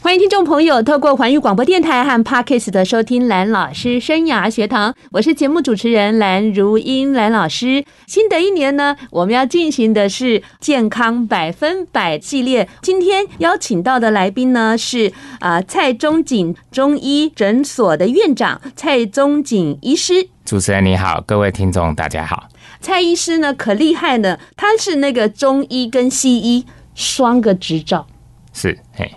[0.00, 7.84] 欢迎听众朋友透过环宇广播电台和 Parkes 的收听蓝老师生涯学堂，我是节目主持人蓝如英蓝老师。
[8.06, 12.68] 新的一年呢，我们要进行的是健康百分百系列。
[12.82, 15.10] 今天邀请到的来宾呢是
[15.40, 20.28] 啊蔡中景中医诊所的院长蔡中景医师。
[20.44, 22.48] 主持人你好，各位听众大家好。
[22.80, 28.06] 蔡医师呢可厉害呢，他是那个中医跟西医双个执照。
[28.52, 29.10] 是，嘿。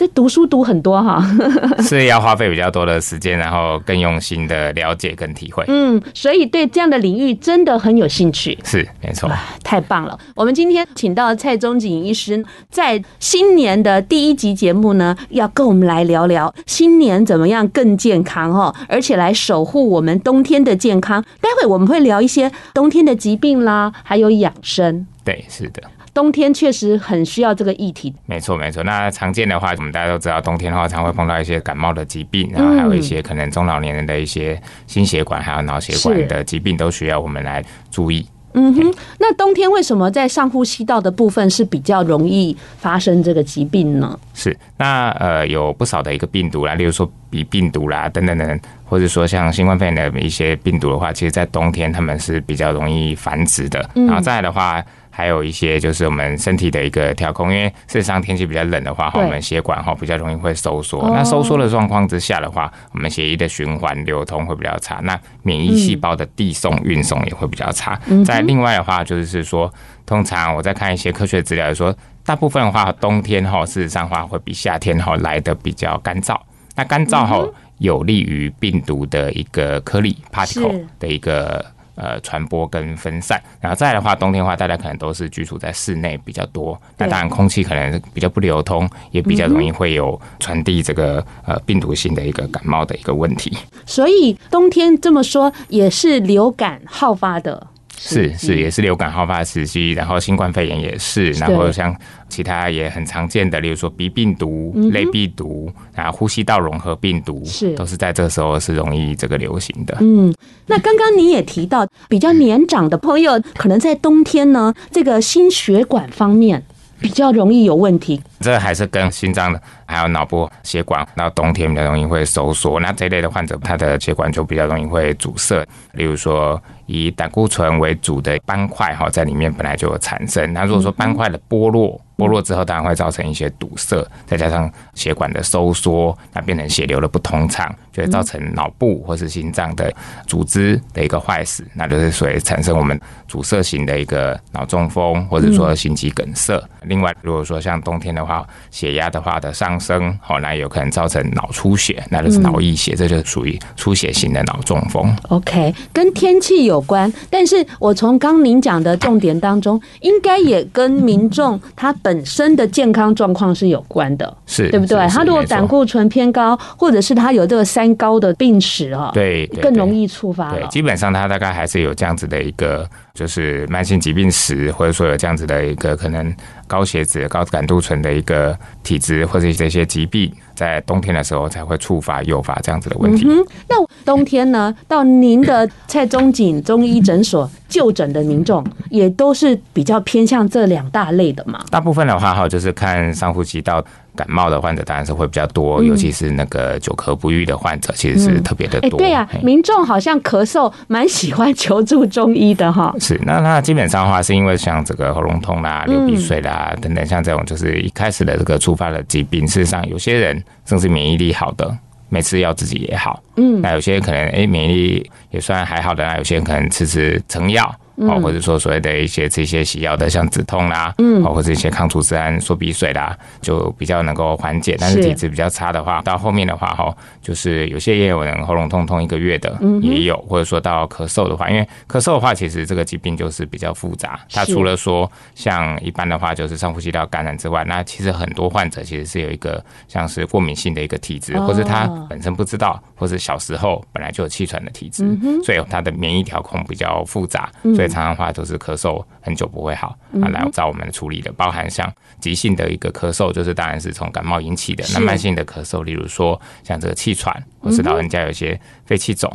[0.00, 1.22] 这读书读很多哈，
[1.84, 5.62] 是要花费比较多的时间，然后更用心的了解跟体会。
[5.68, 8.58] 嗯，所以对这样的领域真的很有兴趣。
[8.64, 9.30] 是，没错。
[9.62, 10.18] 太棒了！
[10.34, 21.22] 我们今天请到蔡宗景医师，在新年的第一集节目呢，要跟我们来聊聊新年怎么样更健康哦，而且来守护我们冬天的健康。
[21.42, 25.06] 待会我们会聊一些冬天的疾病啦，还有养生。
[25.22, 25.82] 对，是的。
[26.12, 28.12] 冬天确实很需要这个议题。
[28.26, 28.82] 没错，没错。
[28.82, 38.26] 那常见的话，我们大家都知道，冬天的话常会碰到一些感冒的疾病，然后还有一些可能中老年人的一些心血管还有脑血管的疾病，都需要我们来注意。
[38.54, 44.18] 嗯哼，那冬天为什么在上呼吸道的部分是比较容易发生这个疾病呢？
[44.34, 53.88] 是，那呃有不少的一个病毒啦，例如说鼻病毒啦等等等，或者说像新冠肺炎的一些病毒的话，其实在冬天他们是比较容易繁殖的。
[53.94, 54.84] 然后再来的话。
[55.10, 61.10] 还有一些就是我们身体的一个调控，因为事实上天气比较冷的话，哈，我们血管哈比较容易会收缩。
[61.12, 68.00] 那收缩的状况之下的话，我们血液的循环流通会比较差，那免疫细胞的递送运送也会比较差。
[68.24, 69.70] 再另外的话，就是说，
[70.06, 71.94] 通常我在看一些科学资料说，
[72.24, 76.38] 大部分的话冬天哈，事实上的话会比夏天哈来的比较干燥。
[76.76, 77.44] 那干燥哈
[77.78, 81.64] 有利于病毒的一个颗粒 particle 的一个。
[82.00, 93.54] 呃，传播跟分散，然后再来的话，冬天的话，大家可能都是居住在室内比较多，那当然空气可能比较不流通，也比较容易会有传递这个呃病毒性的一个感冒的一个问题。
[93.84, 97.66] 所以冬天这么说也是流感好发的。
[98.02, 101.94] 是是，也是流感好发的时期，然后新冠肺炎也是，然后像
[102.30, 109.98] 其他也很常见的，例如说鼻病毒、类病毒，然后呼吸道融合病毒，是都是在这个时候是容易这个流行的。
[110.00, 110.34] 嗯，
[110.64, 116.64] 那刚刚你也提到，比较年长的朋友，可能在冬天呢，这个心血管方面
[117.00, 118.18] 比较容易有问题。
[118.40, 125.62] 这还是跟心脏的还有脑部血管，到冬天比较容易会收缩，那这一类的患者，他的血管就比较容易会阻塞，
[125.92, 126.58] 例如说。
[126.90, 130.52] 以胆固醇为主的斑块哈，在里面本来就有产生。
[130.52, 139.90] 那如果说斑块的剥落，剥落之后，当然会造成一些堵塞，再加上血管的收缩，那变成血流的不通畅，就会造成脑部或是心脏的
[140.26, 146.60] 组织的一个坏死，那就是所以产生我们阻塞型的一个脑中风，或者说心肌梗塞。
[146.82, 155.16] 另外，如果说像冬天的话，血压的话的上升，哦，那有可能造成脑出血，那就是脑溢血，这就属于出血型的脑中风。
[155.28, 165.06] OK，跟天气有关，但是我从刚您讲的重点当中，应该也跟民众他本身的健康状况是有关的，是对不对？
[165.08, 170.52] 他如果胆固醇偏高，或者是他有这个三高的病史啊，对，更容易触发。
[170.52, 172.88] 对，基本上他大概还是有这样子的一个。
[173.20, 176.34] 就是慢性疾病史，或者说有这样子的一个可能
[176.66, 183.26] 高血脂、高胆固醇的一个体质，或者这些疾病，在冬天的时候才会触发、诱发这样子的问题。
[183.28, 183.76] 嗯、那
[184.06, 191.62] 冬天呢，到您的蔡中景中医诊所就诊的民众，也都是比较偏向这两大类的嘛？
[191.70, 193.84] 大部分的话，哈，就是看上呼吸道。
[194.20, 198.98] 感冒的患者当然是会比较多，尤其是那个久咳不愈的患者，其实是特别的多。
[198.98, 202.94] 对啊，民众好像咳嗽蛮喜欢求助中医的哈。
[203.00, 211.74] 是，那那基本上的话，是因为像这个喉咙痛啦、流鼻水啦等等，像这种就是一开始的这个触发的疾病，事实上有些人甚至免疫力好的，
[212.10, 213.22] 每次要自己也好。
[213.36, 217.74] 嗯，那有些人可能哎免疫力也算还好的，那有些人可能吃吃成药。
[218.08, 224.76] 哦，或者说所谓的一些这些西药的，像止痛啦，嗯，或者一些抗组织胺、缩鼻水啦，就比较能够缓解。
[224.78, 234.18] 但是体质比较差的话，到后面的话，哈，就是有些也有人喉咙痛痛一个月的，也有，或者说到咳嗽的话，因为咳嗽的话，其实这个疾病就是比较复杂。
[234.32, 245.04] 它除了说像一般的话，就是上呼吸道感染之外，那其实很多患者其实是有一个像是过敏性的一个体质，或者他本身不知道，或者小时候本来就有气喘的体质，
[245.44, 247.89] 所以他的免疫调控比较复杂，所以。
[247.90, 259.30] 常常话都是咳嗽很久不会好，啊，来找我们处理的，包含像急性的一个咳嗽，就是当然是从感冒引起的；那慢性的咳嗽，例如说像这个气喘，或是老人家有些肺气肿，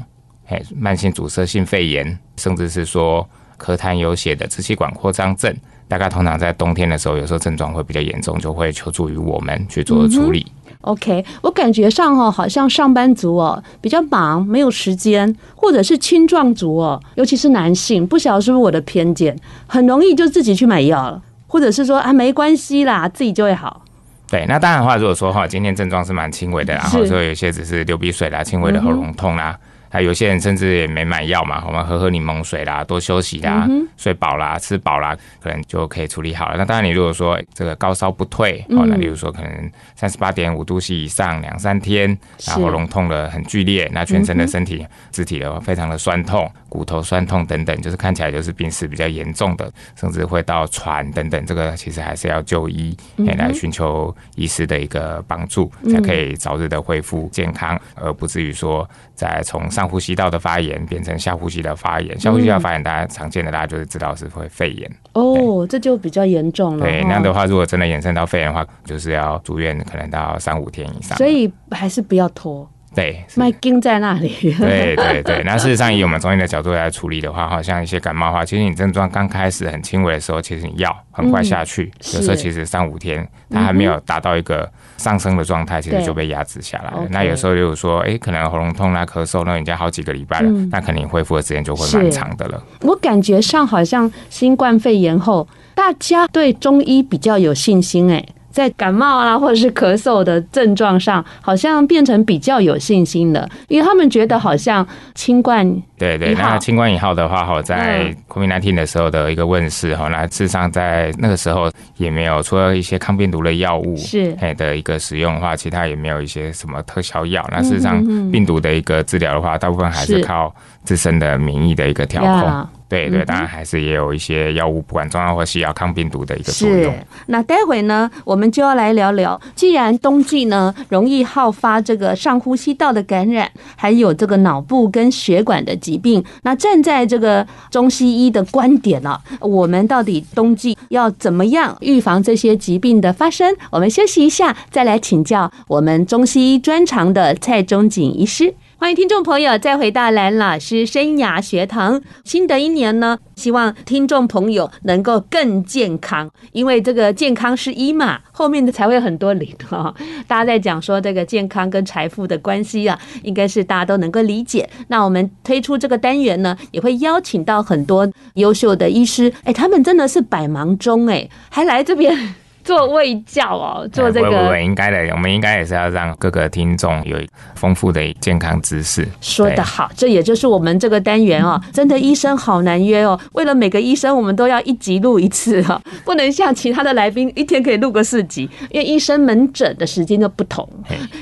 [0.48, 3.28] 哎，慢性阻塞性肺炎，甚至是说
[3.60, 5.56] 咳痰有血的支气管扩张症，
[5.88, 10.52] 大概通常在冬天的时候，有时候症状会比较严重，就会求助于我们去做处理。
[10.86, 19.36] OK，我感觉上哦，好像上班族哦比较忙，没有时间，或者是青壮族哦，尤其是男性，不晓得是不是我的偏见，
[19.68, 23.82] 很容易就自己去买药了，或者是说啊没关系啦，自己就会好。
[24.30, 29.52] 对，那当然的话，如果说哈，今天症状是蛮轻微的，然后说有些只是流鼻水啦，轻微的喉咙痛啦。
[29.52, 36.58] 嗯啊，有些人甚至也没买药嘛，我们喝喝柠檬水啦，多休息啦，嗯、睡饱啦，吃饱啦，可能就可以处理好了。
[36.58, 42.10] 那当然，你如果说这个高烧不退，哦、嗯，那例如说可能三十八点五度 C 以上两三天，
[42.46, 66.86] 然后喉咙痛得很剧烈，那全身的身体肢体的话非常的酸痛，骨头酸痛等等，就是看起来就是病史比较严重的，甚至会到喘等等，这个其实还是要就医，嗯、来寻求医师的一个帮助，才可以早日的恢复健康，而不至于说再从上呼吸道的发炎变成下呼吸道发炎，下呼吸道发炎大家常见的，大家就是知道是会肺炎哦，这就比较严重了。
[66.86, 71.18] 对，那样的话，如果真的延伸到肺炎的话，就是要住院，可能到三五天以上。
[71.18, 72.70] 所以还是不要拖。
[72.96, 74.30] 对，麦根在那里。
[74.58, 87.06] 对对对， 那事实上以我们中医的角度来处理的话，好像一些感冒的话，其实你症状刚开始很轻微的时候，其实你药很快下去，嗯、有时候其实三五天它还没有达到一个上升的状态，其实就被压制下来了。
[87.10, 92.64] 那有时候就是说，哎，可能喉咙痛啊、咳嗽，那人家好几个礼拜了，嗯、那肯定恢复的时间就会蛮长的了。
[92.82, 98.26] 我感觉上好像新冠肺炎后，大家对中医比较有信心哎。
[98.56, 114.34] 在感冒啦，或者是咳嗽的症状上，好像变成比较有信心了，因为他们觉得好像清冠对对，那清冠一号的话，哈，在 COVID-19 的时候的一个问世，哈，那事实上在那个时候也没有除了一些抗病毒的药物是。
[114.40, 117.46] 哎的一个使用的话，其他也没有一些什么特效药。
[117.52, 118.02] 那事实上
[118.32, 120.54] 病毒的一个治疗的话，大部分还是靠
[120.86, 122.68] 自身的免疫的一个调控。
[122.88, 126.94] 对对，当然还是也有一些药物，不管中药或西药，抗病毒的一个作用。
[126.94, 127.00] 是。
[127.28, 143.56] 那待会呢，我们就要来聊聊，既然冬季呢容易好发这个上呼吸道的感染，还有这个脑部跟血管的疾病，那站在这个中西医的观点呢，我们到底冬季要怎么样预防这些疾病的发生？
[143.72, 148.54] 我们休息一下，再来请教我们中西医专长的蔡中景医师。
[148.78, 152.02] 欢迎听众朋友再回到蓝老师生涯学堂。
[152.26, 159.96] 新的一年呢，希望听众朋友能够更健康，因为这个健康是一嘛，后面的才会很多零哈。
[160.28, 164.70] 大家在讲说这个健康跟财富的关系啊，应该是大家都能够理解。
[164.90, 172.36] 那我们推出这个单元呢，也会邀请到很多优秀的医师，哎，他们真的是百忙中哎，还来这边。
[172.66, 177.16] 做卫教哦，做这个，应该的，我们应该也是要让各个听众有
[177.54, 179.08] 丰富的健康知识。
[179.22, 183.18] 说得好，这也就是我们这个单元哦，真的医生好难约哦。
[183.34, 190.68] 为了每个医生，我们都要一集录一次哦， 不能像其他的来宾一天可以录个四集，因为医生门诊的时间就不同。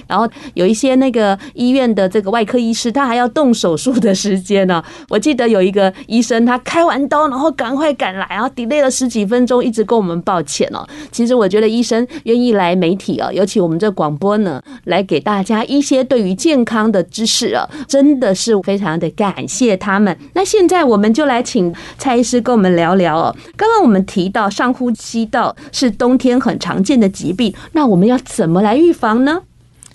[0.07, 4.81] 然后有一些那个医院的这个外科医师，他还要动手术的时间呢。
[5.09, 10.87] 我记得有一个医生，他开完刀，然后赶快赶来，然后 delay 了十几分钟，一直跟我们抱歉哦。
[11.11, 11.32] 其实。
[11.33, 20.15] 我觉得医生愿意来媒体啊，尤其我们这广播呢，来给大家一些对于健康的知识啊，真的是非常的感谢他们。
[20.33, 23.35] 那现在我们就来请蔡医师跟我们聊聊哦。
[23.55, 29.41] 刚刚我们提到上呼吸道是冬天很常见的疾病，那我们要怎么来预防呢？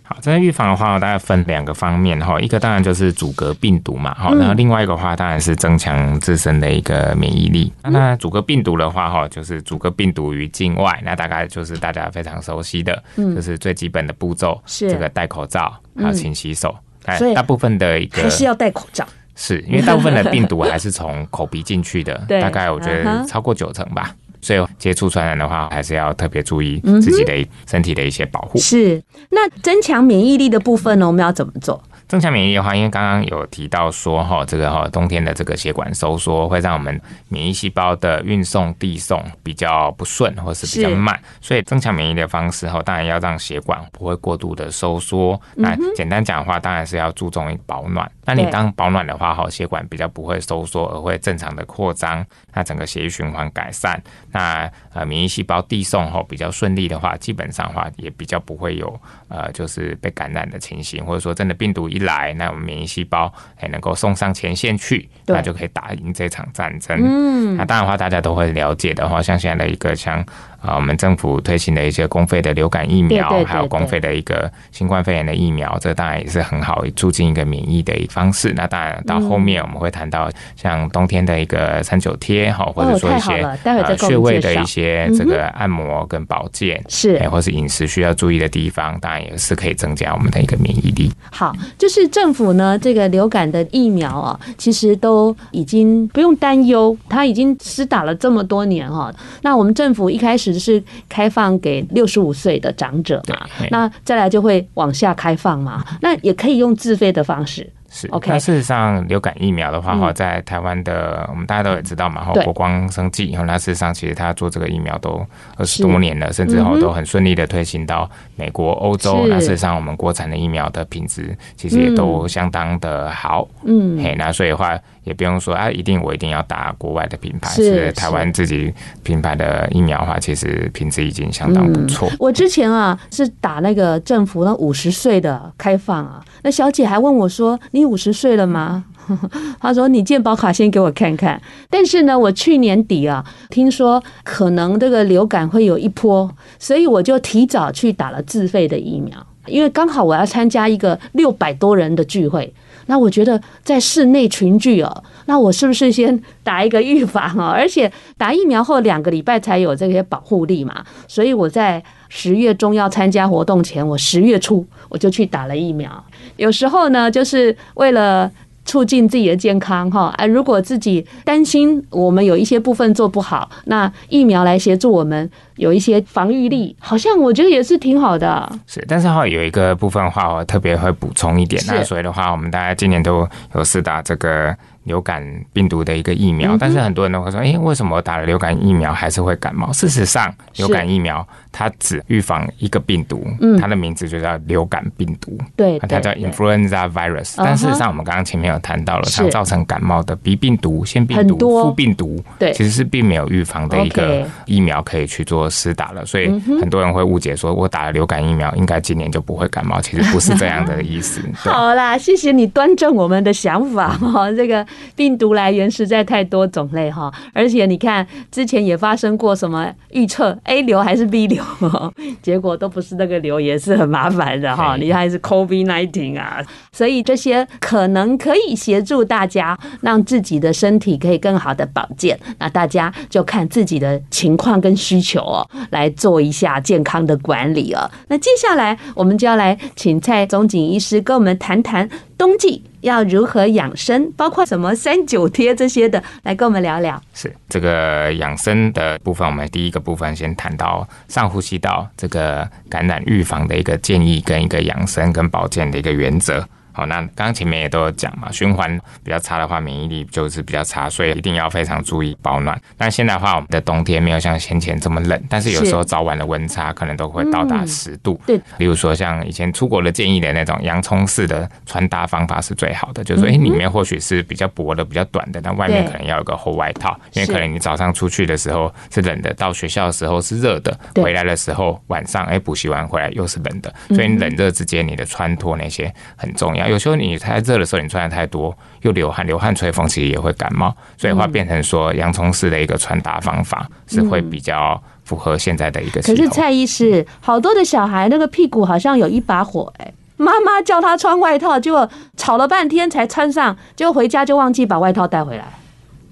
[0.09, 7.71] 好，在预防的话，大概分两个方面哈，一个当然就是阻隔病毒嘛，好，然后另外一个话当然是增强自身的一个免疫力。
[7.83, 14.91] 那阻隔病毒的话哈，就是阻隔病毒于境外，那大概就是大家非常熟悉的，就是最基本的步骤，是。
[14.91, 16.75] 这个戴口罩，还有勤洗手。
[17.19, 24.15] 所以大部分的一个还是要戴口罩，是因为大部分的病毒还是从口鼻进去的， 大概我觉得超过九成吧。
[24.41, 28.59] 所以接触传染的话，还是要特别注意自己的身体的一些保护。
[28.59, 31.07] 是，那增强免疫力的部分呢？
[31.07, 31.83] 我们要怎么做？
[32.09, 36.99] 增强免疫力的话，因为刚刚有提到说哈，这个哈冬天的这个血管收缩会让我们
[37.29, 45.39] 免疫细胞的运送递送比较不顺，或是比较慢，所以增强免疫的方式哈，当然要让血管不会过度的收缩。
[45.55, 48.11] 那简单讲的话，当然是要注重于保暖。
[48.25, 52.25] 那你当保暖的话哈，血管比较不会收缩，而会正常的扩张，
[52.55, 58.99] 那整个血液循环改善，那呃免疫细胞递送后比较顺利的话，基本上的话也比较不会有
[59.29, 66.97] 呃就是被感染的情形，或者说真的病毒一一来，那我们免疫细胞还能够送上前线去，那就可以打赢这场战争。
[67.03, 70.25] 嗯，那当然的话，大家都会了解的话，像现在的一个像。
[70.61, 78.53] 啊，我们政府推行的一些公费的流感疫苗，对对对对，还有公费的一个新冠肺炎的疫苗，这当然也是很好促进一个免疫的一个方式。
[78.57, 91.13] 那当然到后面我们会谈到像冬天的一个三九贴哈，或者说一些呃穴位的一些这个按摩跟保健是，或是饮食需要注意的地方，当然也是可以增加我们的一个免疫力。
[91.31, 99.15] 好，就是政府呢这个流感的疫苗啊，其实都已经不用担忧，它已经施打了这么多年哈。
[99.43, 100.48] 那我们政府一开始。
[100.53, 107.69] 只是开放给六十五岁的长者嘛，那再来就会往下开放嘛，那也可以用自费的方式。
[107.91, 108.31] 是，OK。
[108.31, 115.25] 那事实上，流感疫苗的话，哈，在台湾的，我们大家都也知道嘛，哈，国光生技，然后那事实上，其实他做这个疫苗都
[115.57, 119.27] 二十多年了，甚至后都很顺利的推行到美国、欧洲。
[119.29, 123.49] 那事实上，我们国产的疫苗的品质其实也都相当的好。
[123.65, 124.79] 嗯，嘿，那所以的话。
[125.09, 128.73] 也不用说啊，一定我一定要打国外的品牌，是台湾自己
[129.03, 132.09] 品牌的疫苗的话，其实品质已经相当不错。
[132.19, 138.85] 我之前啊是打那个政府那五十岁的开放啊，那小姐还问我说：“你五十岁了吗？”
[139.59, 152.53] 她说：“你健保卡先给我看看。”但是呢，我去年底啊，听说可能这个流感会有一波，所以我就提早去打了自费的疫苗，因为刚好我要参加一个六百多人的聚会。
[152.89, 157.47] 那我觉得在室内群聚哦，那我是不是先打一个预防哦？
[157.57, 166.05] 而且打疫苗后两个礼拜才有这些保护力嘛，所以我在十月中要参加活动前，我十月初我就去打了疫苗。
[166.37, 168.31] 有时候呢，就是为了。
[168.69, 178.47] 促进自己的健康，哈，啊，如果自己担心我们有一些部分做不好，那疫苗来协助我们有一些防御力，好像我觉得也是挺好的。
[178.67, 184.55] 是，但是哈，有一个部分的话，我特别会补充一点，那所以的话，我们大家今年都有试打这个。
[184.85, 185.23] 流感
[185.53, 193.27] 病毒的一个疫苗，但是很多人都会说：“诶，为什么我打了流感疫苗还是会感冒？”事实上，流感疫苗它只预防一个病毒，
[193.61, 197.35] 它的名字就叫流感病毒，对，它叫 influenza virus。
[197.37, 206.05] 但事实上，我们刚刚前面有谈到了，像造成感冒的鼻病毒、腺病毒、副病毒，对，其实是并没有预防的一个疫苗可以去做施打了。
[206.07, 206.29] 所以
[206.61, 209.81] 很多人会误解说，我打了流感疫苗，应该今年就不会感冒。
[209.81, 211.21] 其实不是这样的意思。
[211.35, 214.67] 好啦，谢谢你端正我们的想法哈， 这个。
[214.95, 221.38] 病毒来源实在太多种类哈，而且你看之前也发生过什么预测 A 流还是 B 流，
[222.23, 224.77] 结果都不是那个流，也是很麻烦的哈。
[224.77, 232.19] 你还是 COVID-19 啊，所以这些可能可以协助大家让自己的身体可以更好的保健。
[232.39, 237.91] 那大家就看自己的情况跟需求哦，来做一下健康的管理哦。
[238.09, 242.63] 那接下来我们就要来请蔡宗景医师跟我们谈谈冬季。
[242.81, 247.01] 要如何养生，包括什么三九贴这些的，来跟我们聊聊。
[247.15, 256.47] 是这个养生的部分，我们第一个部分先谈到上呼吸道这个感染预防的一个建议，跟一个养生跟保健的一个原则。
[256.79, 262.57] 好，那刚刚前面也都有讲嘛，循环比较差的话，免疫力就是比较差，所以一定要非常注意保暖。
[262.77, 268.21] 但现在的话，我们的冬天没有像先前这么冷，但是有时候早晚的温差可能都会到达十度。
[268.25, 286.68] 对，例如说像以前出国的建议的那种洋葱式的穿搭方法是最好的，就是说，哎，里面或许是比较薄的、比较短的，但外面可能要有个厚外套，因为可能你早上出去的时候是冷的，到学校的时候是热的，回来的时候晚上哎补习完回来又是冷的，所以你冷热之间你的穿脱那些很重要。
[286.69, 290.75] 有时候你太热的时候，你穿的太多，又流汗，流汗吹风，其实也会感冒。
[290.97, 296.01] 所以话变成说，洋葱式的一个穿搭方法是会比较符合现在的一个。
[296.03, 305.45] 可是蔡医师，好多的小孩那个屁股好像有一把火，哎，妈妈叫他穿外套，结果吵了半天才穿上，结果回家就忘记把外套带回来。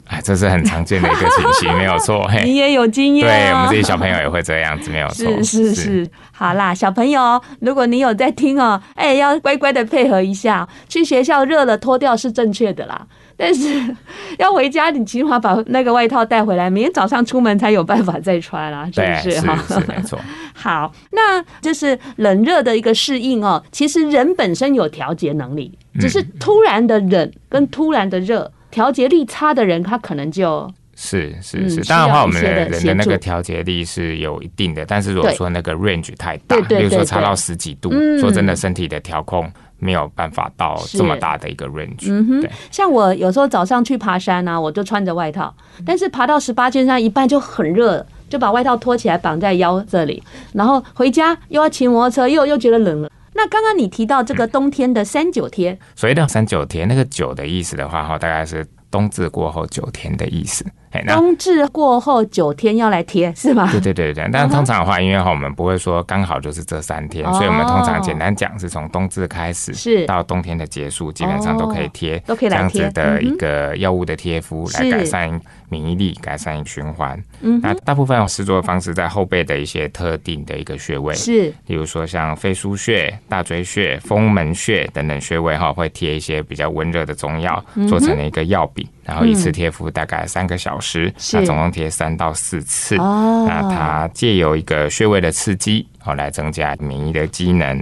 [0.08, 2.24] 哎，这是很常见的一个情形， 没有错。
[2.44, 5.26] 你也有经验，对我们这些小朋友也会这样子，没有错。
[5.42, 10.66] 是是是，好啦，小朋友，如果你有在听哦，哎，要乖乖的配合一下。
[10.88, 13.04] 去学校热了脱掉是正确的啦，
[13.36, 13.82] 但是
[14.38, 19.40] 要回家，你起码把那个外套带回来，明天早上出门才有办法再穿啦，是不是？
[19.40, 20.16] 哈，是 没错。
[20.54, 23.60] 好，那就是冷热的一个适应哦。
[23.72, 28.52] 其实人本身有调节能力，只是突然的冷跟突然的热。
[28.76, 31.82] 调节力差的人，他可能就是是是。
[31.84, 37.90] 当然话，我们的人的那个调节力是有一定的，但是如果说那个 range 太大，比如说差到十几度，
[38.20, 42.10] 说真的，身体的调控没有办法到这么大的一个 range。
[42.10, 45.54] 嗯哼，像我有时候早上去爬山啊，我就穿着外套，
[45.86, 53.10] 但是爬到十八尖山一半就很热，就把外套脱起来绑在腰这里，然后回家又要骑摩托车，又又觉得冷了。
[53.36, 60.64] 那刚刚你提到这个冬天的三九天，所谓的三九天，那个九的意思的话，哈，大概是冬至过后九天的意思。
[61.06, 63.68] 冬至过后九天要来贴是吗？
[63.70, 70.06] 对对对对，但是通常的话，因为哈我们不会说刚好就是这三天，所以我们通常简单讲是从冬至开始，是。
[70.06, 77.20] 到冬天的结束，基本上都可以贴，都可以这样子的一个药物的贴敷来改善免疫力，改善循环。
[77.40, 90.85] 嗯，那大部分施作的方式在后背的一些特定的一个穴位，是，比如说像肺腧穴、大椎穴、风门穴等等穴位哈，会贴一些比较温热的中药，做成了一个药饼，然后一次贴敷大概三个小时，
[91.32, 92.96] 那总共贴三到四次。
[92.96, 97.76] 那它借由一个穴位的刺激，哦，来增加免疫的机能，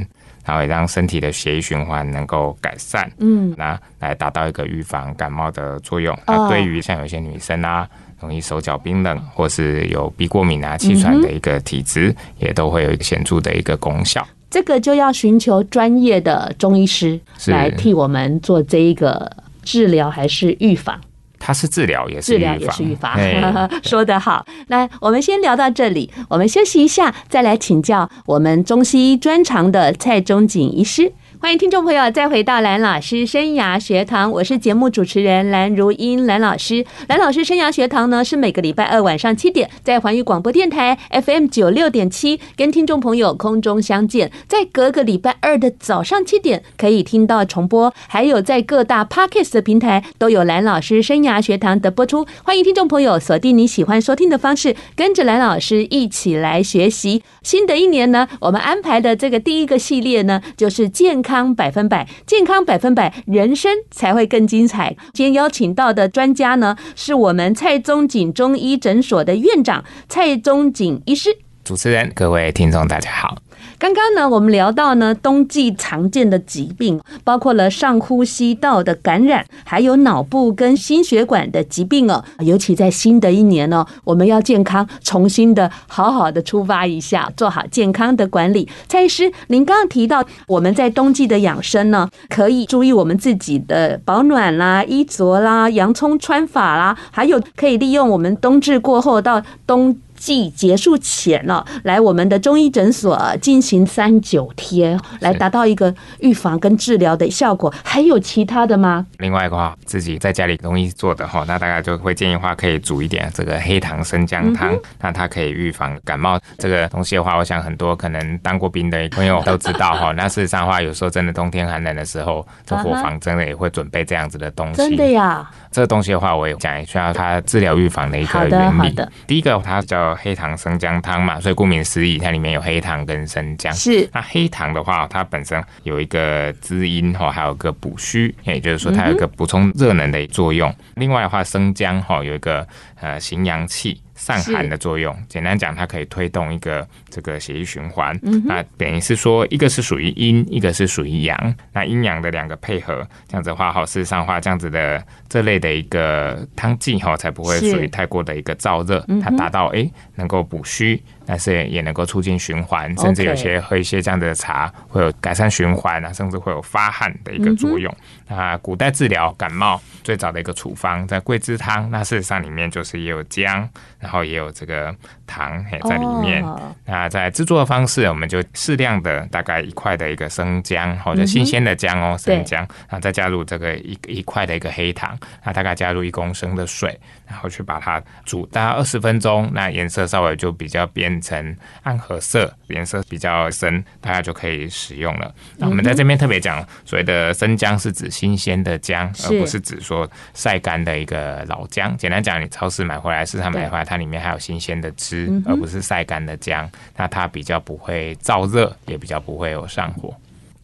[0.44, 3.10] 然后也让身体的血液循环能够改善。
[3.18, 6.16] 嗯，那来达到一个预防感冒的作用。
[6.26, 7.88] 那对于像有些女生啊，
[8.20, 14.26] 容易手脚冰冷，或是有鼻过敏啊、气喘的一个体质，也都会有一个显著的一个功效。
[14.50, 19.28] 这个就要寻求专业的中医师来替我们做这一个
[19.64, 21.00] 治疗还是预防。
[21.46, 22.56] 它是治疗，也是预防。
[22.56, 24.46] 治疗也是预防， 说得好。
[24.68, 31.12] 那我们先聊到这里，我们休息一下，再来请教我们中西医专长的蔡中景医师。
[31.40, 36.86] 欢迎听众朋友再回到蓝老师生涯学堂，我是节目主持人蓝如英，蓝老师。
[37.08, 52.26] 蓝老师生涯学堂呢，是每个礼拜二晚上七点在环宇广播电台 FM 九六点七跟听众朋友空中相见，在隔个礼拜二的早上七点可以听到重播，还有在各大 Podcast 的平台都有蓝老师生涯学堂的播出。
[52.42, 57.22] 欢迎听众朋友锁定你喜欢收听的方式，跟着蓝老师一起来学习。
[57.42, 61.54] 新的一年呢，我们安排的这个第一个系列呢，就是健康。
[61.54, 64.94] 百分百，健康百分百，人生才会更精彩。
[65.12, 71.30] 今天邀请到的专家呢，是我们蔡宗景中医诊所的院长蔡宗景医师。
[71.64, 73.38] 主持人，各位听众，大家好。
[73.78, 82.24] 刚刚呢，我们聊到呢，冬季常见的疾病，包括了上呼吸道的感染，还有脑部跟心血管的疾病哦。
[82.38, 88.68] 尤其在新的一年呢，我们要健康，重新的好好的出发一下，做好健康的管理。
[88.88, 99.94] 蔡医师，您刚刚提到我们在冬季的养生呢，可以注意我们自己的保暖啦、衣着啦、洋葱穿法啦，还有可以利用我们冬至过后到冬。
[100.16, 107.72] 季结束前了，来我们的中医诊所进行三九贴，来达到一个预防跟治疗的效果。
[107.82, 109.06] 还有其他的吗？
[109.18, 116.38] 另外一个话，自己在家里容易做的哈，那大家就会建议话可以煮一点这个黑糖生姜汤，那它可以预防感冒。
[116.58, 120.12] 这个东西的话，我想很多可能当过兵的朋友都知道哈。
[120.16, 124.76] 那事实上的话，有时候真的冬天寒冷的时候，这伙房真的也会准备这样子的东西。
[124.76, 125.50] 真的呀？
[125.74, 128.54] 这个东西的话，我也讲一下它治疗预防的一个原理。
[128.54, 129.12] 好的，好的。
[129.26, 133.72] 第一个，它叫黑糖生姜汤嘛，所以顾名思义，它里面有黑糖跟生姜。
[133.72, 140.70] 是，那黑糖的话，它本身有一个滋阴哈，还有一个补虚，也就是说它有一个补充热能的作用。
[140.70, 142.64] 嗯、另外的话，生姜哈有一个
[143.00, 144.00] 呃行阳气。
[144.14, 148.18] 散寒的作用，简单讲，它可以推动一个这个血液循环。
[148.22, 151.54] 嗯、那等于是说，一个是属于阴，一个是属于阳。
[151.72, 161.02] 那阴阳的两个配合，这样子的话，好，事实上的话，这样子的这类的一个汤剂哈，才不会属于太过的一个燥热，它达到哎、欸、能够补虚。
[161.26, 167.90] 但是也能够促进循环，甚至有些喝一些这样的茶会有改善循环啊，甚至会有发汗的一个作用。
[168.26, 174.94] 那古代治疗感冒最早的一个处方在桂枝汤，那事实上里面就是也有姜，然后也有这个
[175.34, 176.44] 糖在里面。
[176.84, 191.04] 那在制作的方式，我们就适量的大概一块的一个生姜，或者新鲜的姜哦，生姜，然后再加入这个一一块的一个黑糖，那大概加入一公升的水，然后去把它煮大概二十分钟，那颜色稍微就比较变。
[191.04, 195.30] 变成暗褐色，颜色比较深，大家就可以使用了。
[195.58, 201.94] 那我们在这边特别讲，所谓的生姜是指新鲜的姜，而不是指说晒干的一个老姜。
[201.98, 206.70] 简单讲，你超市买回来、市场买回来，它里面还有新鲜的汁，而不是晒干的姜。
[206.96, 210.14] 那它比较不会燥热，也比较不会有上火。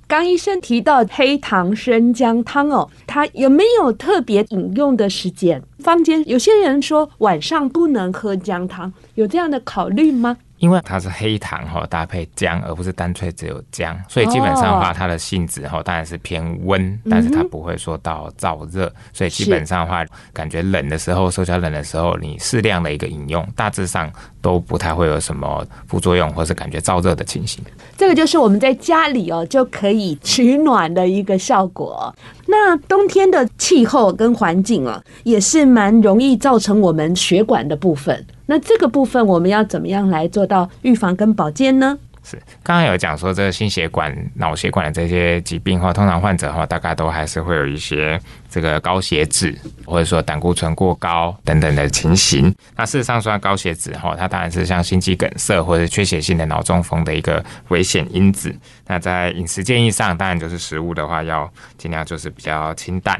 [0.07, 5.63] 刚医生提到黑糖生姜汤哦，它有没有特别饮用的时间？
[5.79, 10.37] 坊间有些人说晚上不能喝姜汤，有这样的考虑吗？
[10.61, 27.65] 因为它是黑糖哈，搭配姜，而不是单纯只有姜，所以基本上的话，它的性质哈当然是偏温，但是它不会说到燥热，所以基本上的话，感觉冷的时候，手脚冷的时候，你适量的一个饮用，大致上都不太会有什么副作用，或是感觉燥热的情形。
[27.97, 32.15] 这个就是我们在家里哦就可以取暖的一个效果。
[32.47, 38.27] 那冬天的气候跟环境啊，也是蛮容易造成我们血管的部分。
[38.51, 41.97] 那这个部分我们要怎么样来做到预防跟保健呢？
[42.25, 52.53] 是，刚刚有讲说这个心血管、脑血管的这些疾病哈，通常患者的话大概都还是会有一些这个高血脂，或者说胆固醇过高等等的情形。
[52.77, 58.53] 那事实上说高血脂哈，它当然是像心肌梗塞或者缺血性的脑中风的一个危险因子。
[58.89, 63.17] 那在饮食建议上，当然就是食物的话要尽量就是比较清淡，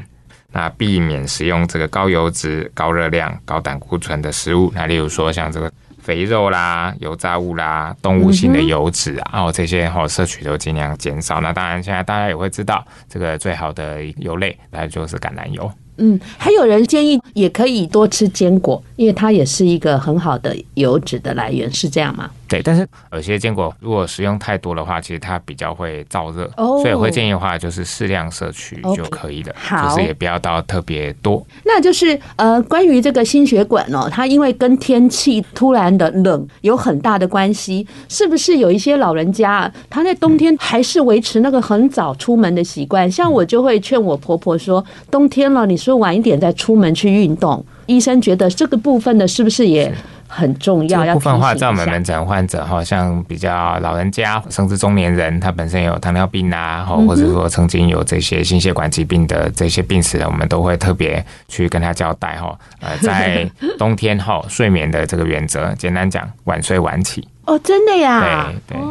[0.51, 4.71] 那避免食用这个高油脂、高热量、高胆固醇的食物。
[4.75, 5.71] 那例如说像这个。
[6.01, 11.39] 肥肉啦、油炸物啦、动物性的油脂啊，这些哈摄取都尽量减少。
[11.41, 15.71] 那当然，现在大家也会知道，这个最好的油类，那就是橄榄油。
[15.97, 22.27] 嗯，还有人建议也可以多吃坚果，因为它也是一个很好的油脂的来源，是这样吗？
[22.51, 31.41] 对，但是有些坚果如果食用太多的话，其实它比较会燥热，oh, 所以我会建议的话就是适量摄取就可以了就是也不要到特别多。
[31.63, 43.07] 那就是呃，关于这个心血管哦，它因为跟天气突然的冷有很大的关系，是不是有一些老人家他在冬天还是维持那个很早出门的习惯？
[43.07, 47.65] 嗯、像我就会劝我婆婆说，冬天了，你说晚一点再出门去运动。
[47.85, 49.93] 医生觉得这个部分的是不是也？
[50.31, 51.05] 很重要。
[51.05, 62.57] 要部分的话，在我们门诊患者哈，像比较老人家，甚至中年人，他本身有糖尿病啊，或者说曾经有这些心血管疾病的这些病史的，我们都会特别去跟他交代哈。
[62.79, 67.27] 呃， 在冬天哈，睡眠的这个原则，简单讲，晚睡晚起。
[67.45, 68.47] 哦，真的呀？
[68.67, 68.81] 对对。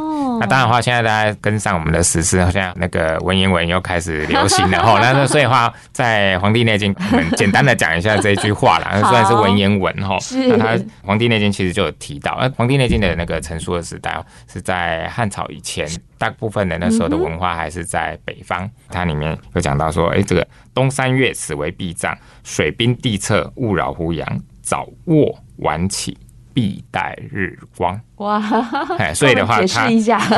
[0.40, 4.98] 那当然的话，现在大家跟上我们的时事，好像那个文言文又开始流行了哈。
[5.04, 8.98] 那所以的话，在《黄帝内经》，我们简单的讲一下这一句话啦。
[9.02, 10.16] 虽然是文言文哈，
[10.48, 10.66] 那它
[11.04, 14.18] 《黄帝内经》其实就有提到，那《黄帝内经》的那个成书的时代
[14.50, 18.68] 是在汉朝以前，大部分的那时候的文化还是在北方。
[18.88, 24.26] 它里面有讲到说，哎，这个冬三月，此为闭脏，水冰地侧，勿扰乎阳，
[24.62, 26.16] 早卧晚起。
[26.52, 28.40] 必待日光哇！
[28.98, 29.86] 哎，所以的话，它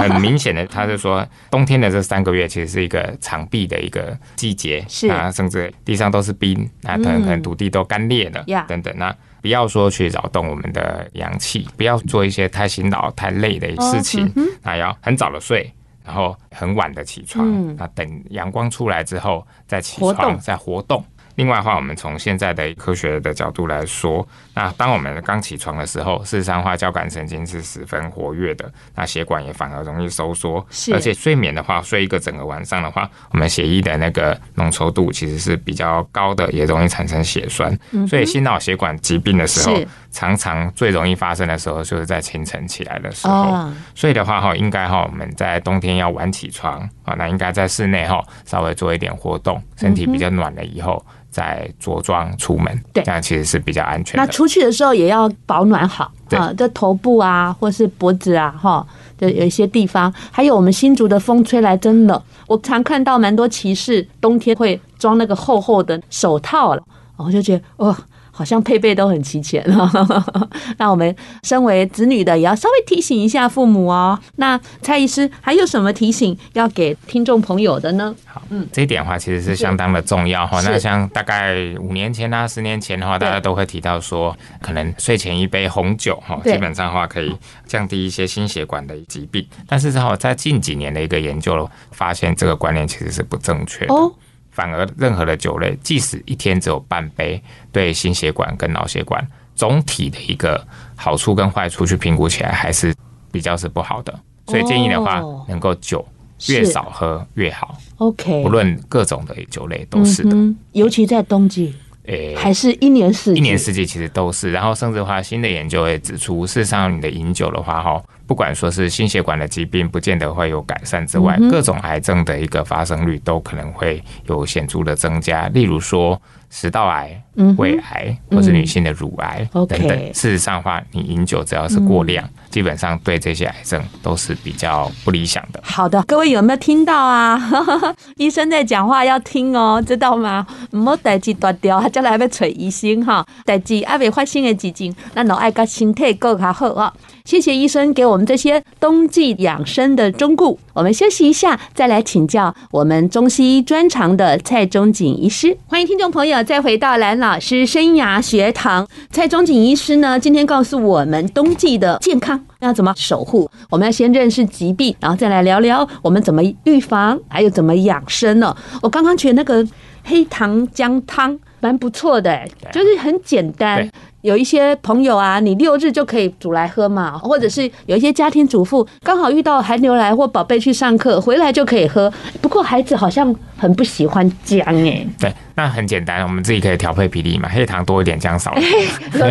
[0.09, 8.95] 很明显的，他是说，冬天的这三个月其实是一个长闭的一个季节，是啊，甚至地上都是冰，那可能可能土地都干裂了，等等。
[8.97, 14.33] 那不要说去扰动我们的阳气，不要做一些太辛劳、太累的事情。
[14.63, 15.73] 那要很早的睡，
[16.05, 17.77] 然后很晚的起床。
[17.77, 21.05] 那等阳光出来之后再起床，再活动。
[21.37, 30.65] 另外的话，我们从现在的科学的角度来说，那当我们刚起床的时候，事实上的话，交感神经是十分活跃的，那血管也反而容易收缩。
[30.93, 37.77] 而且睡眠的话，睡一个整个晚上的话，我们血液的那个浓稠度其实是比较高的，也容易产生血栓。
[37.93, 39.77] 嗯、所以心脑血管疾病的时候，
[40.11, 43.33] 常常最容易发生的时候，就是在清晨起来的时候。
[43.33, 51.05] 哦、所以的话哈，应该哈，我们在冬天要晚起床啊，那应该在室内哈，稍微做一点活动，身体比较暖了以后。
[51.33, 54.23] 再着装出门，对，这样其实是比较安全的。
[54.23, 58.87] 那出去的时候也要保暖好啊，这头部啊，或是脖子啊，哈，
[59.17, 60.13] 就有一些地方。
[60.31, 66.83] 还有我们新竹的风吹来真冷，我常看到蛮多骑士冬天会装那个厚厚的手套了，
[67.17, 67.97] 我就觉得哦。
[68.35, 69.89] 好像配备都很齐全了，
[70.79, 74.19] 那我们身为子女的也要稍微提醒一下父母哦。
[74.37, 78.15] 那蔡医师还有什么提醒要给听众朋友的呢？
[78.25, 80.61] 好，嗯，这一点的话其实是相当的重要哈。
[80.63, 89.47] 那像大概五年前啊、十年前的话，大家都会提到说，可能睡前一杯红酒哈，基本上的话可以降低一些心血管的疾病。
[89.69, 93.95] 但是哈，在近几年的一个研究发现，这个观念其实是不正确的。
[93.95, 94.11] 哦。
[94.53, 102.95] 反而，任何的酒类，即使一天只有半杯，对心血管跟脑血管总体的一个好处跟坏处去评估起来，还是
[103.33, 104.17] 比较是不好的。
[104.47, 106.07] 所以建议的话，能够酒
[106.49, 107.77] 越少喝越好。
[107.97, 111.75] OK，不论各种的酒类都是的，嗯、尤其在冬季。
[112.05, 114.51] 诶，还是一年四季，一年四季其实都是。
[114.51, 125.49] 然后，甚至的话，新的研究也指出，事实上，你的饮酒的话，哈，不管说是心血管的疾病，不见得会有改善之外，各种癌症的一个发生率都可能会有显著的增加。
[125.49, 127.23] 例如说，食道癌、
[127.57, 129.99] 胃癌，或是女性的乳癌等等。
[130.15, 135.61] 事实上的话，你饮酒只要是过量，基本上对这些癌症都是比较不理想的。
[135.63, 137.41] 好的，各位有没有听到啊？
[138.17, 140.47] 医生在讲话要听哦，知道吗？
[140.73, 143.27] 唔好代志断掉，将来要找医生哈。
[143.45, 146.93] 代志还未发生的事情，咱都爱甲身体过较好啊。
[147.25, 150.57] 谢谢医生给我们这些冬季养生的忠告。
[150.73, 155.57] 我们休息一下，再来请教我们中西医专长的蔡中锦医师。
[155.67, 158.87] 欢迎听众朋友再回到蓝老师生涯学堂。
[159.11, 163.49] 蔡中锦医师呢，今天告诉我们冬季的健康要怎么守护。
[163.71, 168.57] 我们要先认识疾病，然后再来聊聊我们怎么预防，还有怎么养生呢？
[168.83, 169.67] 我刚刚觉得那个
[170.05, 172.41] 黑糖姜汤蛮不错的，
[172.73, 173.89] 就是很简单。
[174.23, 182.13] 有一些朋友啊，你六日就可以煮来喝嘛，或者是有一些家庭主妇刚好遇到寒流来或宝贝去上课回来就可以喝。
[182.41, 185.07] 不过孩子好像很不喜欢姜哎。
[185.19, 188.89] 对，那很简单，我们自己可以调配比例嘛，黑糖多一点，姜少一点。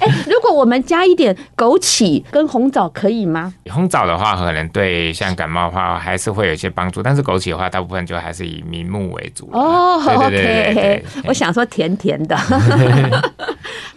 [0.00, 3.52] 哎，如果我们加一点枸杞跟红枣可以吗？
[3.70, 9.48] 红枣的话，可能对像感冒的话还是会有一些帮助，但是枸杞的话，大部分就还是以明目为主。
[9.52, 12.36] 哦，OK，我想说甜甜的。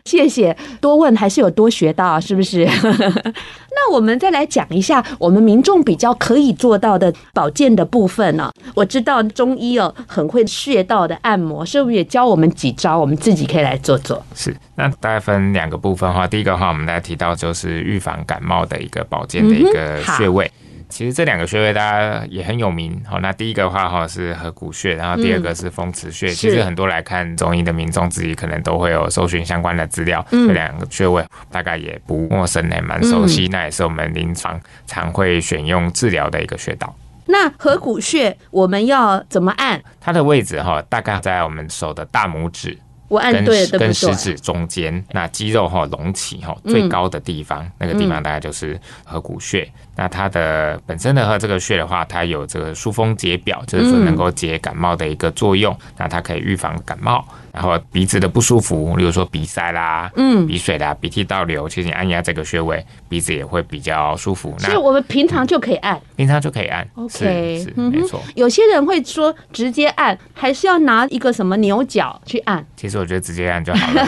[0.06, 2.66] 谢谢，多问还是有多学到，是不是？
[3.74, 8.52] 那我们再来讲一下我们民众比较可以做到的保健的部分呢？
[8.76, 12.98] 我知道中医哦很会穴道的按摩，是不是也教我们几招？
[13.00, 14.24] 我们自己可以来做做。
[14.36, 20.46] 是，那大概分两个部分的话，第一个的话，我们来提到就是预防感冒的一个保健的一个穴位。
[20.46, 20.61] 嗯
[20.91, 26.27] 其实这两个穴位大家也很有名，好，那第一个的话哈是合谷穴，然后第二个是风池穴。
[26.27, 33.47] 嗯、其实很多来看中医的民众自己可能都会有搜寻相关的资料，嗯、这两个穴位大概也不陌生，也蛮熟悉。
[33.47, 36.93] 嗯、那也是我们临床常会选用治疗的一个穴道。
[37.25, 39.82] 那合谷穴我们要怎么按？
[40.01, 42.77] 它的位置哈，大概在我们手的大拇指。
[43.12, 49.63] 我按对跟跟食指中间，那肌肉哈隆起哈最高的地方，嗯、那个地方大概就是合谷穴。
[49.63, 55.74] 嗯、那它的本身的和，这个穴的话，它有这个疏风解表，就是说能够解感冒的一个作用。
[55.74, 57.26] 嗯、那它可以预防感冒。
[57.52, 64.56] 然后鼻子的不舒服，例如说鼻塞啦、嗯，鼻水啦、鼻涕倒流，其实你按压这个穴位，鼻子也会比较舒服。
[64.58, 66.88] 所以我们平常就可以按，嗯、平常就可以按。
[66.95, 68.21] OK，是，是没错。
[68.36, 72.65] 有些人会说直接按，还是要拿一个什么牛角去按？
[72.78, 74.06] 其实我觉得直接按就好了。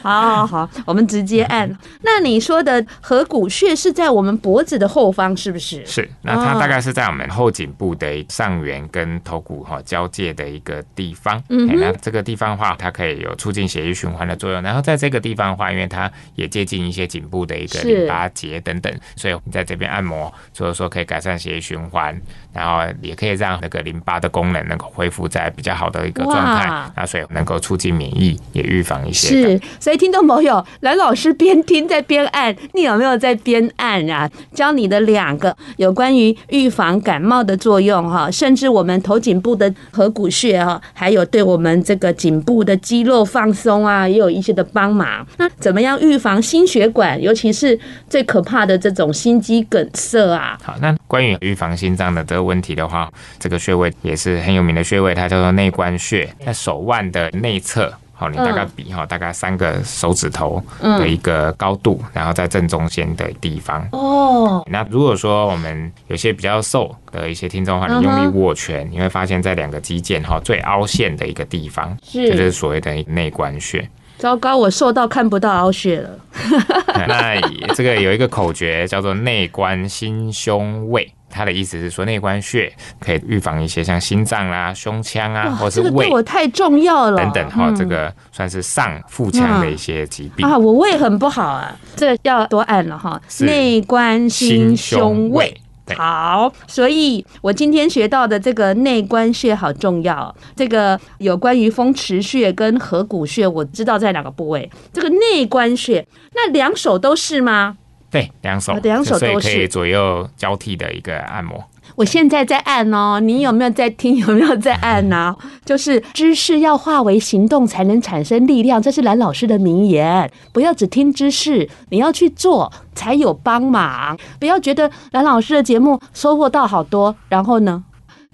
[0.00, 1.68] 好 好好，我们直接按。
[2.02, 5.84] 那你说的合谷穴是在我们脖子的后方，是不是？
[5.84, 6.08] 是。
[6.22, 11.42] 那它大概是在我们后颈部的上缘跟头骨哈交界的一个地方。
[11.48, 11.92] 嗯那。
[12.00, 14.62] 这个地方的话，它可以有促进血液循环的作用。
[14.62, 22.16] 然后在这个地方的话，因为它也接近一些颈部的一个淋巴结等等，所以你在这边按摩，所以说可以改善血液循环，
[22.52, 26.66] 然后也可以让那个淋巴的功能能够恢复在比较好的一个状态。
[26.94, 29.28] 啊所以能够促进免疫，也预防一些。
[29.28, 34.30] 是，所以听众朋友，蓝老师边听在边按，你有没有在边按啊？
[34.54, 42.36] 教你的两个有关于预防感冒的作用哈，甚至我们头颈部的合谷穴哈，还有对我们这个颈。
[42.46, 45.26] 部的肌肉放松啊，也有一些的帮忙。
[45.38, 47.76] 那怎么样预防心血管，尤其是
[48.08, 50.56] 最可怕的这种心肌梗塞啊？
[50.62, 57.92] 好，那关于预防心脏的这个问题的话，这个穴位也是很有名的穴位，它叫做内关穴，在手腕的内侧。
[58.18, 63.86] 好，你大概比哈，大概三个手指头的一个高度，嗯、然后在正中间的地方。
[63.92, 73.86] 哦，那如果说我们有些比较瘦的一些听众的话，你用力握拳，你会发现在两个肌腱哈最凹陷的一个地方，是这就是所谓的内关穴。
[74.16, 76.08] 糟糕，我瘦到看不到凹穴了。
[77.06, 77.38] 那
[77.74, 81.12] 这个有一个口诀叫做内关心胸胃。
[81.28, 87.16] 他的意思是说，内关穴可以预防一些像心脏啦、胸腔啊，或是胃，这个对我太重要了。
[87.16, 90.56] 等等哈，这个算是上腹腔的一些疾病啊。
[90.56, 93.20] 我胃很不好啊，这要多按了哈。
[93.40, 95.54] 内关心胸胃，
[95.96, 100.34] 好，所以我今天学到的这个内关穴好重要。
[100.54, 104.70] 这个有关于风池穴跟合谷穴，我知道在哪个部位。
[104.92, 107.76] 这个内关穴，那两手都是吗？
[108.16, 111.62] 对，两手，两手都是，可以左右交替的一个按摩。
[111.94, 114.16] 我现在在按哦，你有没有在听？
[114.16, 115.34] 有没有在按呢？
[115.64, 118.82] 就 是知识要化为行动，才能产生力量。
[118.82, 120.30] 这是蓝老师的名言。
[120.52, 124.18] 不要只听知识，你要去做才有帮忙。
[124.38, 127.84] 不要觉得蓝老师的节目收获到好多，然后呢？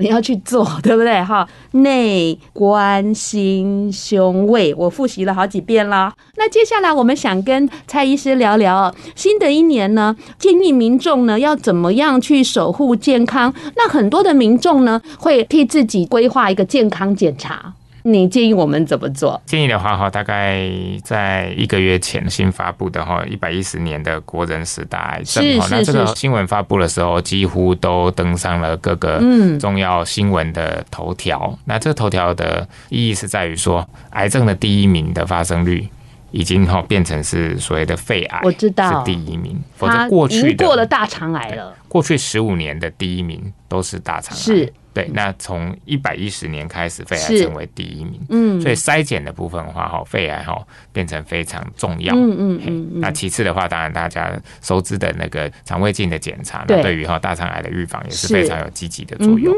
[0.03, 1.23] 你要去做， 对不对？
[1.23, 6.13] 哈，内关心胸胃，我复习了好几遍了。
[6.37, 13.55] 那接下来我们想跟蔡医师聊聊，新的一年呢，建议民众呢要怎么样去守护健康？
[13.77, 17.75] 那很多的民众呢会替自己规划一个健康检查。
[18.05, 19.41] 你建议我们怎么做？
[19.47, 20.69] 建议的话哈，大概
[21.05, 29.23] 在一个月前新发布的哈，一百一十年的国人十大癌症哈，那这个新闻发布的时候，几乎都登上了各个
[29.61, 31.51] 重要新闻的头条。
[31.53, 35.89] 嗯、那这个头条的意义是在于说，癌症的第一名的发生率
[36.33, 41.73] 已经哈变成是所谓的肺癌，我知道是第一名，否则过去过了大肠癌了。
[41.89, 44.73] 过去十五年的第一名都是大肠癌，是。
[44.95, 48.21] 对，那从一百一十年开始，肺癌成为第一名。
[48.29, 50.61] 嗯，所以筛检的部分的话，哈，肺癌哈
[50.93, 52.15] 变成非常重要。
[52.15, 52.91] 嗯嗯嗯。
[53.01, 59.55] 那其次的话，当然大家熟知的那个肠胃镜的检查，那对于哈大肠癌的预防也是非常有积极的作用。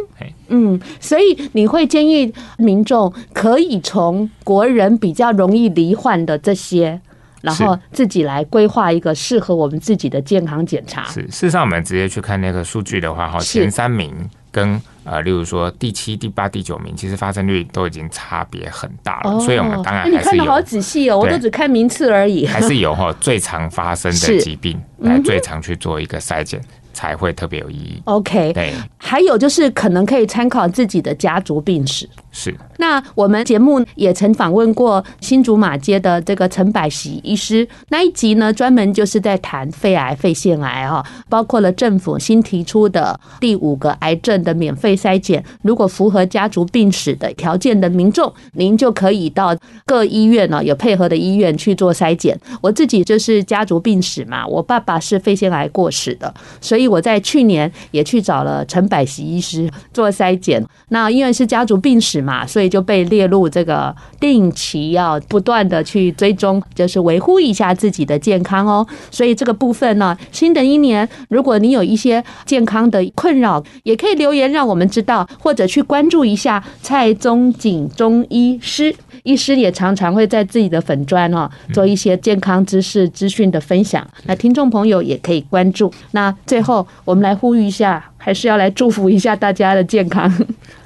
[0.49, 7.01] 嗯，所以你会建议民众可以从国人比较容易罹患的这些。
[7.45, 11.05] 然后自己来规划一个适合我们自己的健康检查。
[11.05, 14.11] 是，事实上我们直接去看那个数据的话，哈，前三名
[14.51, 19.33] 跟呃，例如说第七、第八、第九名，其实发生率都已经差别很大了。
[19.33, 22.47] 哦、所以我们当然还是有，你看的好仔细哦，我都只看名次而已。
[22.47, 26.61] 还是有哈最常发生的疾病来最常去做一个筛检。
[26.95, 28.01] 才会特别有意义。
[28.05, 32.09] OK，对，还有就是可能可以参考自己的家族病史。
[32.31, 52.39] 是，那我们节目也曾访问过新竹马街的这个陈百喜医师，那一集呢专门就是在谈肺癌、肺腺癌哈，包括了政府新提出的第五个癌症的免费筛检，如果符合家族病史的条件的民众，您就可以到各医院呢有配合的医院去做筛检。
[52.61, 56.85] 我自己就是家族病史嘛，我爸爸是肺腺癌过世的，所以。
[56.95, 68.87] 我在去年也去找了陈百喜医师做筛检，那因为是家族病史嘛，所以就被列入这个定期要不断的去追踪，就是维护一下自己的健康哦。
[69.11, 78.95] 所以这个部分呢，新的一年如果你有一些健康的困扰，也可以留言让我们知道，或者去关注一下蔡宗景中医师。
[79.25, 85.93] 医师也常常会在自己的粉砖哦做一些健康知识资讯的分享，那听众朋友也可以关注。
[86.13, 88.03] 那最后我们来呼吁一下。
[88.25, 90.33] 还是要来祝福一下大家的健康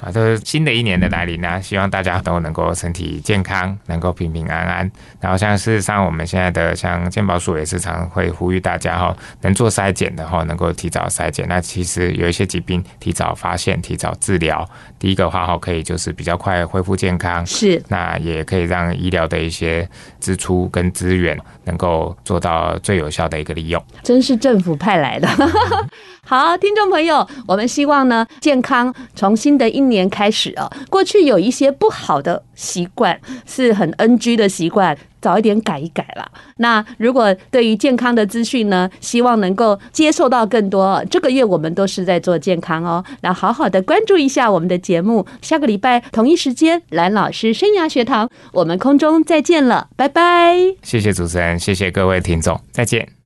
[0.08, 0.12] 啊！
[0.12, 4.90] 这是新的一年的来临呢，希望大家都能够身体健康，能够平平安安。
[5.20, 11.46] 然后像事实上，我们现在的像健保署也是常会呼吁大家哈，能做筛检的话，能够提早筛检。
[11.48, 14.68] 那其实有一些疾病提早发现、提早治疗，
[14.98, 19.88] 第一个话哈，可以就是比较快恢复健康，是那也可以让医疗的一些
[20.20, 23.82] 支出跟资源能够做到最有效的一个利用。
[24.02, 25.28] 真是政府派来的。
[26.24, 30.70] 好，听众朋友，我们希望呢，健康从新的一年开始啊。
[30.90, 36.28] 过去有一些不好的习惯，是很 NG 的习惯，早一点改一改啦。
[36.58, 41.02] 那如果对于健康的资讯呢，希望能够接受到更多。
[41.10, 45.24] 这个月我们都是在做健康哦，那好好的关注一下我们的节目。
[45.40, 50.56] 下个礼拜同一时间，蓝老师生涯学堂，我们空中再见了，拜拜。
[50.82, 53.08] 谢谢主持人，谢谢各位听众，再见。